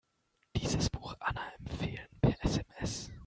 [0.55, 3.11] Dieses Buch Anna empfehlen, per SMS.